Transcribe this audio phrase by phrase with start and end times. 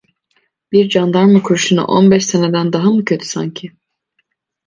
[0.71, 3.71] Bir candarma kurşunu on beş seneden daha mı kötü sanki?